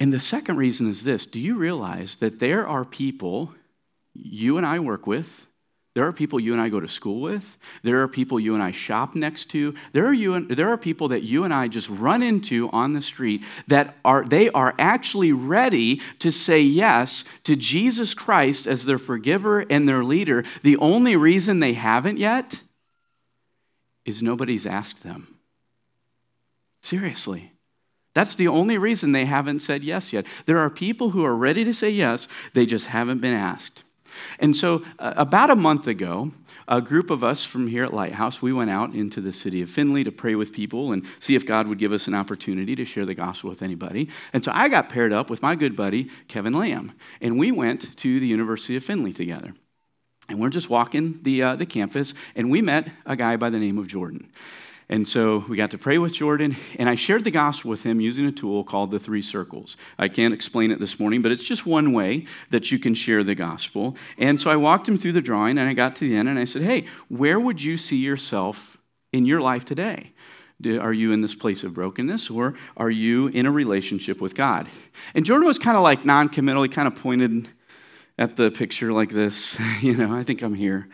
[0.00, 3.54] And the second reason is this do you realize that there are people
[4.12, 5.46] you and I work with
[5.94, 7.56] there are people you and I go to school with.
[7.84, 9.74] There are people you and I shop next to.
[9.92, 12.94] There are, you and, there are people that you and I just run into on
[12.94, 18.86] the street that are, they are actually ready to say yes to Jesus Christ as
[18.86, 20.44] their forgiver and their leader.
[20.64, 22.60] The only reason they haven't yet
[24.04, 25.38] is nobody's asked them.
[26.82, 27.52] Seriously.
[28.14, 30.26] That's the only reason they haven't said yes yet.
[30.46, 33.83] There are people who are ready to say yes, they just haven't been asked.
[34.38, 36.30] And so, uh, about a month ago,
[36.66, 39.70] a group of us from here at Lighthouse, we went out into the city of
[39.70, 42.84] Findlay to pray with people and see if God would give us an opportunity to
[42.84, 44.08] share the gospel with anybody.
[44.32, 47.96] And so I got paired up with my good buddy, Kevin Lamb, and we went
[47.98, 49.54] to the University of Findlay together.
[50.28, 53.58] And we're just walking the, uh, the campus, and we met a guy by the
[53.58, 54.30] name of Jordan.
[54.88, 58.00] And so we got to pray with Jordan, and I shared the gospel with him
[58.00, 59.78] using a tool called the three circles.
[59.98, 63.24] I can't explain it this morning, but it's just one way that you can share
[63.24, 63.96] the gospel.
[64.18, 66.38] And so I walked him through the drawing, and I got to the end, and
[66.38, 68.76] I said, Hey, where would you see yourself
[69.12, 70.12] in your life today?
[70.66, 74.68] Are you in this place of brokenness, or are you in a relationship with God?
[75.14, 76.62] And Jordan was kind of like non committal.
[76.62, 77.48] He kind of pointed
[78.18, 80.88] at the picture like this, you know, I think I'm here.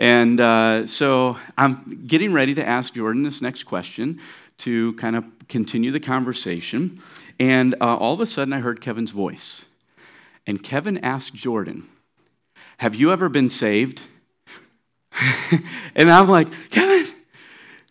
[0.00, 4.18] And uh, so I'm getting ready to ask Jordan this next question
[4.58, 7.02] to kind of continue the conversation.
[7.38, 9.66] And uh, all of a sudden, I heard Kevin's voice.
[10.46, 11.86] And Kevin asked Jordan,
[12.78, 14.00] Have you ever been saved?
[15.94, 17.12] and I'm like, Kevin,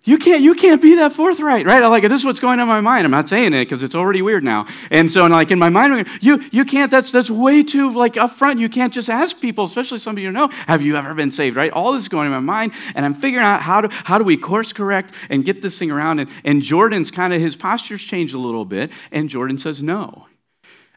[0.06, 1.86] you can't, you can't be that forthright, right?
[1.86, 3.04] Like, this is what's going on in my mind.
[3.04, 4.66] I'm not saying it because it's already weird now.
[4.90, 8.14] And so, and like, in my mind, you, you can't, that's, that's way too, like,
[8.14, 8.60] upfront.
[8.60, 11.72] You can't just ask people, especially somebody you know, have you ever been saved, right?
[11.72, 14.24] All this is going in my mind, and I'm figuring out how do, how do
[14.24, 16.20] we course correct and get this thing around.
[16.20, 20.28] And, and Jordan's kind of, his posture's changed a little bit, and Jordan says no.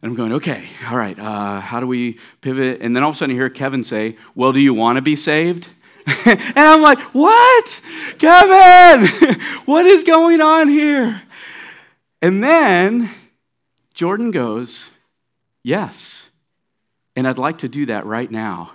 [0.00, 2.80] And I'm going, okay, all right, uh, how do we pivot?
[2.80, 5.02] And then all of a sudden, I hear Kevin say, well, do you want to
[5.02, 5.68] be saved?
[6.26, 7.80] and I'm like, what?
[8.18, 11.22] Kevin, what is going on here?
[12.20, 13.10] And then
[13.94, 14.90] Jordan goes,
[15.62, 16.28] yes.
[17.14, 18.72] And I'd like to do that right now.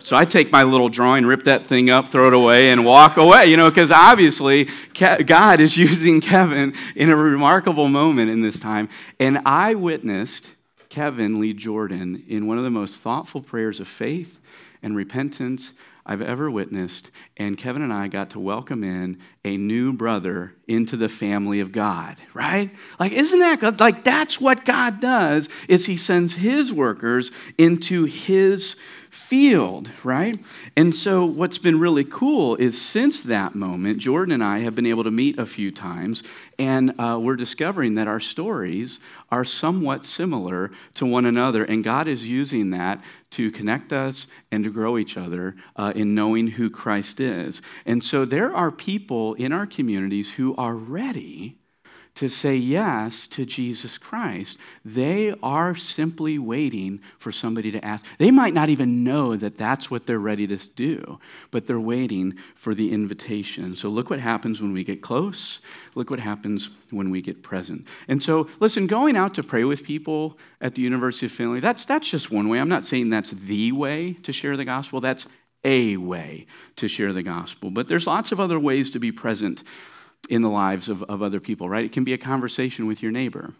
[0.00, 3.16] So I take my little drawing, rip that thing up, throw it away, and walk
[3.16, 8.60] away, you know, because obviously God is using Kevin in a remarkable moment in this
[8.60, 8.88] time.
[9.18, 10.50] And I witnessed
[10.88, 14.40] Kevin lead Jordan in one of the most thoughtful prayers of faith
[14.82, 15.72] and repentance
[16.08, 17.10] I've ever witnessed.
[17.36, 21.70] And Kevin and I got to welcome in a new brother into the family of
[21.70, 22.74] God, right?
[22.98, 23.78] Like, isn't that good?
[23.78, 28.74] Like, that's what God does, is he sends his workers into his
[29.10, 30.38] field, right?
[30.76, 34.86] And so, what's been really cool is since that moment, Jordan and I have been
[34.86, 36.22] able to meet a few times,
[36.58, 38.98] and uh, we're discovering that our stories
[39.30, 44.64] are somewhat similar to one another, and God is using that to connect us and
[44.64, 47.62] to grow each other uh, in knowing who Christ is.
[47.86, 51.58] And so, there are people in our communities who are ready
[52.18, 54.58] to say yes to Jesus Christ.
[54.84, 58.04] They are simply waiting for somebody to ask.
[58.18, 61.20] They might not even know that that's what they're ready to do,
[61.52, 63.76] but they're waiting for the invitation.
[63.76, 65.60] So look what happens when we get close.
[65.94, 67.86] Look what happens when we get present.
[68.08, 71.84] And so, listen, going out to pray with people at the University of Findlay, that's,
[71.84, 72.58] that's just one way.
[72.58, 75.28] I'm not saying that's the way to share the gospel, that's
[75.62, 77.70] a way to share the gospel.
[77.70, 79.62] But there's lots of other ways to be present
[80.28, 81.84] in the lives of, of other people, right?
[81.84, 83.54] It can be a conversation with your neighbor,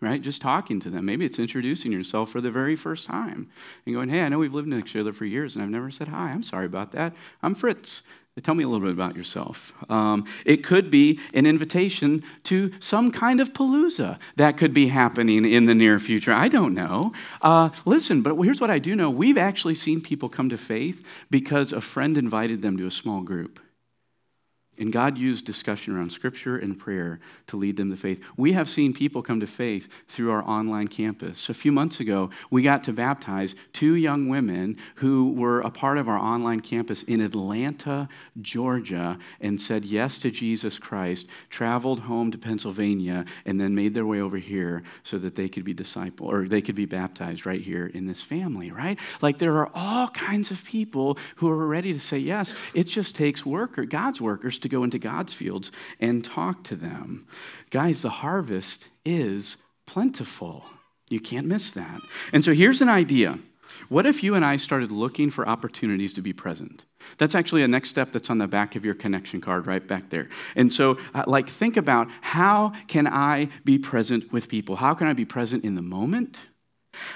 [0.00, 0.20] right?
[0.20, 1.06] Just talking to them.
[1.06, 3.50] Maybe it's introducing yourself for the very first time
[3.86, 5.70] and going, hey, I know we've lived next to each other for years and I've
[5.70, 6.30] never said hi.
[6.30, 7.14] I'm sorry about that.
[7.42, 8.02] I'm Fritz.
[8.42, 9.72] Tell me a little bit about yourself.
[9.88, 15.44] Um, it could be an invitation to some kind of palooza that could be happening
[15.44, 16.32] in the near future.
[16.32, 17.12] I don't know.
[17.42, 21.00] Uh, listen, but here's what I do know we've actually seen people come to faith
[21.30, 23.60] because a friend invited them to a small group.
[24.78, 28.20] And God used discussion around scripture and prayer to lead them to faith.
[28.36, 31.48] We have seen people come to faith through our online campus.
[31.48, 35.98] A few months ago, we got to baptize two young women who were a part
[35.98, 38.08] of our online campus in Atlanta,
[38.40, 44.06] Georgia, and said yes to Jesus Christ, traveled home to Pennsylvania, and then made their
[44.06, 47.60] way over here so that they could be disciple or they could be baptized right
[47.60, 48.98] here in this family, right?
[49.22, 52.52] Like there are all kinds of people who are ready to say yes.
[52.74, 57.26] It just takes worker, God's workers to go into God's fields and talk to them.
[57.70, 60.64] Guys, the harvest is plentiful.
[61.08, 62.00] You can't miss that.
[62.32, 63.38] And so here's an idea.
[63.88, 66.84] What if you and I started looking for opportunities to be present?
[67.18, 70.08] That's actually a next step that's on the back of your connection card right back
[70.08, 70.28] there.
[70.56, 74.76] And so, uh, like, think about how can I be present with people?
[74.76, 76.40] How can I be present in the moment?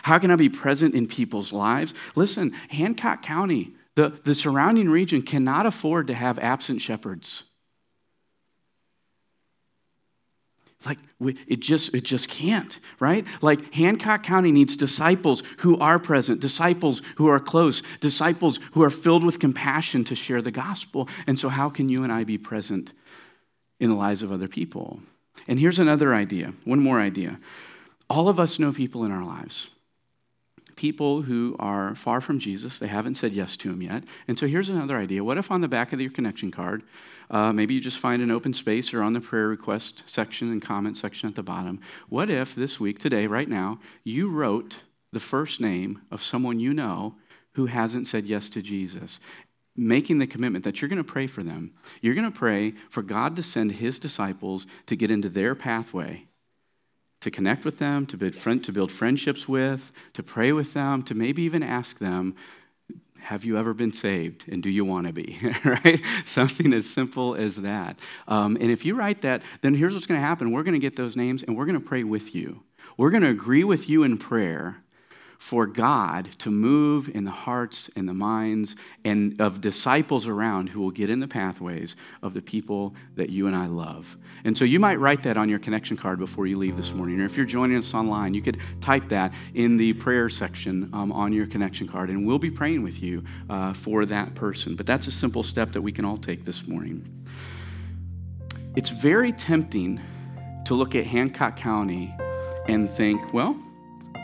[0.03, 1.95] How can I be present in people's lives?
[2.15, 7.43] Listen, Hancock County the, the surrounding region cannot afford to have absent shepherds.
[10.87, 13.27] Like, it, just, it just can't, right?
[13.43, 18.91] Like, Hancock County needs disciples who are present, disciples who are close, disciples who are
[18.91, 21.09] filled with compassion to share the gospel.
[21.27, 22.93] And so, how can you and I be present
[23.81, 25.01] in the lives of other people?
[25.49, 27.41] And here's another idea, one more idea.
[28.09, 29.70] All of us know people in our lives
[30.79, 32.79] people who are far from Jesus.
[32.79, 34.05] They haven't said yes to him yet.
[34.29, 35.24] And so here's another idea.
[35.24, 36.85] What if on the back of your connection card,
[37.31, 40.62] uh, maybe you just find an open space or on the prayer request section and
[40.62, 41.81] comment section at the bottom.
[42.09, 46.72] What if this week, today, right now, you wrote the first name of someone you
[46.72, 47.16] know
[47.55, 49.18] who hasn't said yes to Jesus?
[49.81, 51.72] making the commitment that you're going to pray for them.
[52.03, 56.26] You're going to pray for God to send his disciples to get into their pathway,
[57.21, 61.03] to connect with them, to build, friend, to build friendships with, to pray with them,
[61.05, 62.37] to maybe even ask them,
[63.21, 64.45] have you ever been saved?
[64.49, 65.39] And do you want to be?
[65.64, 66.01] Right?
[66.25, 67.99] Something as simple as that.
[68.27, 70.53] Um, and if you write that then here's what's going to happen.
[70.53, 72.62] We're going to get those names and we're going to pray with you.
[72.97, 74.83] We're going to agree with you in prayer
[75.39, 78.74] for God to move in the hearts and the minds
[79.05, 83.47] and of disciples around who will get in the pathways of the people that you
[83.47, 84.18] and I love.
[84.45, 87.20] And so you might write that on your connection card before you leave this morning.
[87.20, 91.12] Or if you're joining us online, you could type that in the prayer section um,
[91.12, 94.74] on your connection card, and we'll be praying with you uh, for that person.
[94.74, 97.09] But that's a simple step that we can all take this morning.
[98.74, 100.01] It's very tempting
[100.64, 102.12] to look at Hancock County
[102.66, 103.57] and think, well,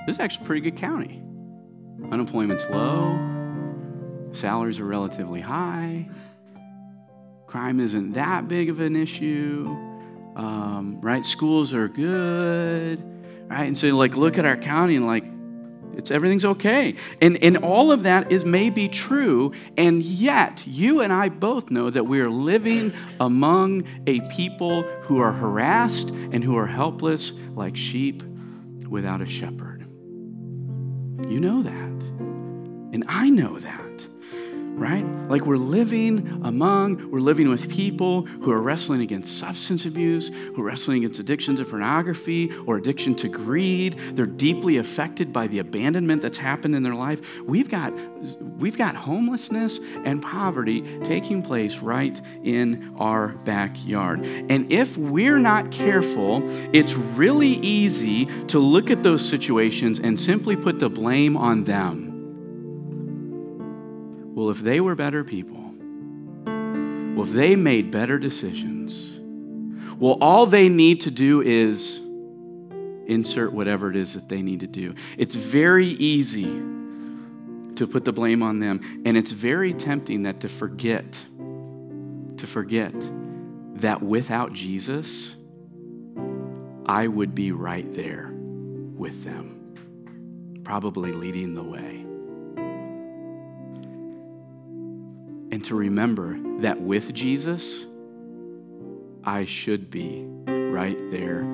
[0.07, 1.23] this is actually a pretty good county.
[2.11, 3.19] Unemployment's low,
[4.33, 6.09] salaries are relatively high,
[7.47, 9.67] crime isn't that big of an issue,
[10.35, 11.25] um, right?
[11.25, 13.01] Schools are good,
[13.49, 13.65] right?
[13.67, 15.25] And so, like, look at our county and, like,
[15.97, 16.97] it's everything's okay.
[17.21, 21.91] And, and all of that is maybe true, and yet you and I both know
[21.91, 27.77] that we are living among a people who are harassed and who are helpless like
[27.77, 28.23] sheep
[28.89, 29.74] without a shepherd.
[31.29, 32.03] You know that.
[32.93, 33.84] And I know that
[34.75, 35.05] right?
[35.29, 40.63] Like we're living among, we're living with people who are wrestling against substance abuse, who
[40.63, 43.97] are wrestling against addiction to pornography or addiction to greed.
[44.13, 47.21] They're deeply affected by the abandonment that's happened in their life.
[47.45, 47.93] We've got,
[48.59, 54.25] we've got homelessness and poverty taking place right in our backyard.
[54.25, 56.43] And if we're not careful,
[56.75, 62.14] it's really easy to look at those situations and simply put the blame on them
[64.35, 65.73] well, if they were better people,
[67.15, 69.13] well, if they made better decisions,
[69.99, 72.01] well, all they need to do is
[73.07, 74.95] insert whatever it is that they need to do.
[75.17, 76.61] It's very easy
[77.77, 81.13] to put the blame on them, and it's very tempting that to forget,
[82.37, 82.95] to forget
[83.77, 85.37] that without Jesus,
[86.87, 92.05] I would be right there with them, probably leading the way.
[95.55, 97.87] And to remember that with Jesus,
[99.23, 101.45] I should be right there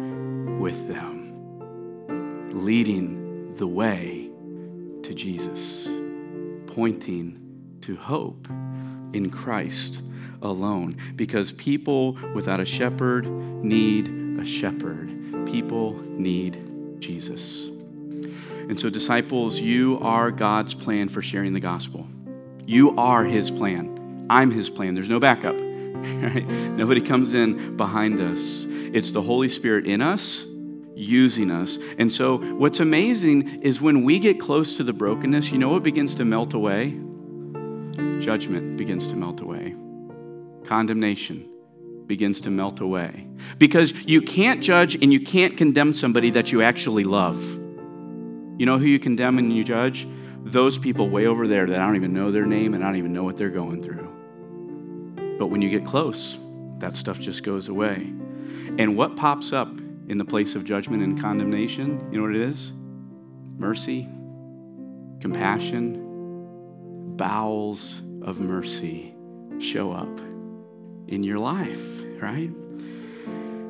[0.58, 4.30] with them, leading the way
[5.02, 5.86] to Jesus,
[6.66, 8.48] pointing to hope
[9.12, 10.00] in Christ
[10.40, 10.96] alone.
[11.14, 14.08] Because people without a shepherd need
[14.40, 15.10] a shepherd,
[15.44, 17.66] people need Jesus.
[17.66, 22.06] And so, disciples, you are God's plan for sharing the gospel.
[22.70, 24.26] You are his plan.
[24.30, 24.94] I'm his plan.
[24.94, 25.56] There's no backup.
[26.00, 26.46] Right?
[26.46, 28.64] Nobody comes in behind us.
[28.66, 30.46] It's the Holy Spirit in us,
[30.94, 31.78] using us.
[31.98, 35.82] And so, what's amazing is when we get close to the brokenness, you know what
[35.82, 36.98] begins to melt away?
[38.18, 39.74] Judgment begins to melt away,
[40.64, 41.50] condemnation
[42.06, 43.26] begins to melt away.
[43.58, 47.42] Because you can't judge and you can't condemn somebody that you actually love.
[47.42, 50.06] You know who you condemn and you judge?
[50.44, 52.96] Those people way over there that I don't even know their name and I don't
[52.96, 54.08] even know what they're going through.
[55.38, 56.38] But when you get close,
[56.78, 58.12] that stuff just goes away.
[58.78, 59.68] And what pops up
[60.08, 62.08] in the place of judgment and condemnation?
[62.10, 62.72] You know what it is?
[63.58, 64.08] Mercy,
[65.20, 69.14] compassion, bowels of mercy
[69.58, 70.20] show up
[71.08, 72.50] in your life, right?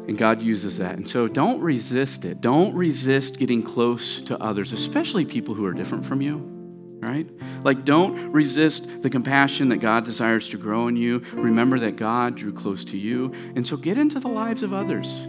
[0.06, 0.96] And God uses that.
[0.96, 2.40] And so don't resist it.
[2.40, 6.59] Don't resist getting close to others, especially people who are different from you
[7.00, 7.28] right?
[7.64, 11.22] Like, don't resist the compassion that God desires to grow in you.
[11.32, 13.32] Remember that God drew close to you.
[13.56, 15.26] And so get into the lives of others,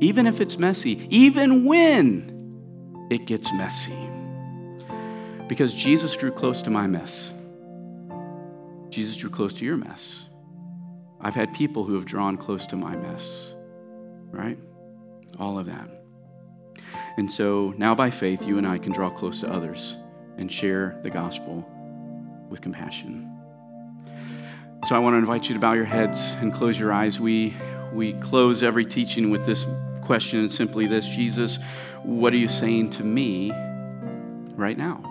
[0.00, 3.96] even if it's messy, even when it gets messy.
[5.48, 7.32] Because Jesus drew close to my mess,
[8.88, 10.24] Jesus drew close to your mess.
[11.20, 13.54] I've had people who have drawn close to my mess,
[14.30, 14.58] right?
[15.38, 15.88] All of that.
[17.16, 19.96] And so now by faith, you and I can draw close to others
[20.36, 21.68] and share the gospel
[22.48, 23.32] with compassion.
[24.86, 27.18] So I want to invite you to bow your heads and close your eyes.
[27.18, 27.54] We,
[27.92, 29.66] we close every teaching with this
[30.02, 31.58] question, and simply this Jesus,
[32.02, 33.50] what are you saying to me
[34.54, 35.02] right now?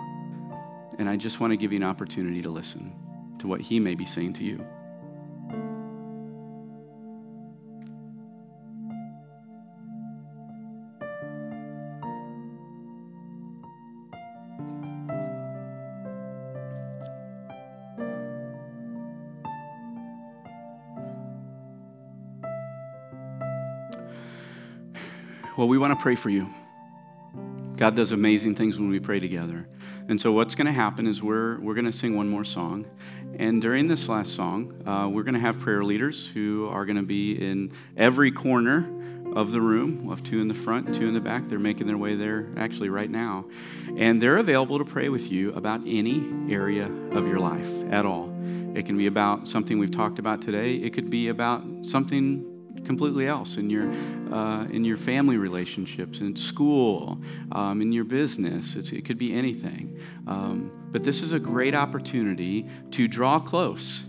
[0.98, 2.92] And I just want to give you an opportunity to listen
[3.38, 4.66] to what He may be saying to you.
[25.66, 26.46] Well, we want to pray for you.
[27.76, 29.66] God does amazing things when we pray together.
[30.08, 32.86] And so, what's going to happen is we're, we're going to sing one more song.
[33.36, 36.98] And during this last song, uh, we're going to have prayer leaders who are going
[36.98, 38.88] to be in every corner
[39.34, 40.04] of the room.
[40.04, 41.46] We'll have two in the front, two in the back.
[41.46, 43.46] They're making their way there actually right now.
[43.96, 48.32] And they're available to pray with you about any area of your life at all.
[48.76, 52.55] It can be about something we've talked about today, it could be about something
[52.86, 53.90] completely else in your
[54.32, 57.18] uh, in your family relationships, in school,
[57.52, 58.76] um, in your business.
[58.76, 60.00] It's, it could be anything.
[60.26, 64.04] Um, but this is a great opportunity to draw close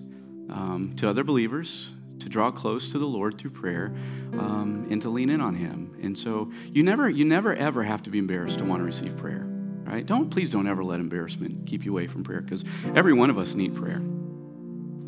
[0.50, 3.96] um, to other believers, to draw close to the Lord through prayer,
[4.34, 5.98] um, and to lean in on Him.
[6.02, 9.18] And so you never you never ever have to be embarrassed to want to receive
[9.18, 9.46] prayer.
[9.84, 10.06] Right?
[10.06, 13.38] Don't please don't ever let embarrassment keep you away from prayer because every one of
[13.38, 14.02] us need prayer,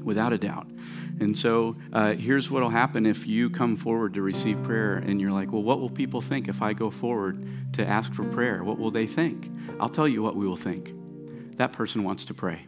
[0.09, 0.67] without a doubt.
[1.19, 5.21] And so uh, here's what will happen if you come forward to receive prayer and
[5.21, 8.63] you're like, well, what will people think if I go forward to ask for prayer?
[8.63, 9.51] What will they think?
[9.79, 10.93] I'll tell you what we will think.
[11.57, 12.65] That person wants to pray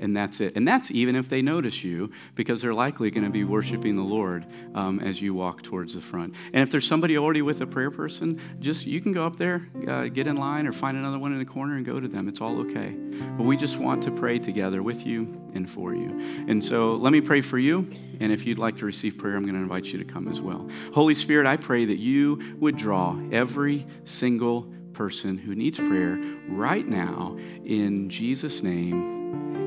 [0.00, 0.56] and that's it.
[0.56, 4.02] And that's even if they notice you, because they're likely going to be worshiping the
[4.02, 6.34] Lord um, as you walk towards the front.
[6.52, 9.68] And if there's somebody already with a prayer person, just you can go up there,
[9.86, 12.28] uh, get in line, or find another one in the corner and go to them.
[12.28, 12.96] It's all okay.
[13.36, 16.18] But we just want to pray together with you and for you.
[16.48, 17.90] And so let me pray for you.
[18.20, 20.40] And if you'd like to receive prayer, I'm going to invite you to come as
[20.40, 20.68] well.
[20.94, 26.86] Holy Spirit, I pray that you would draw every single person who needs prayer right
[26.86, 29.19] now in Jesus' name.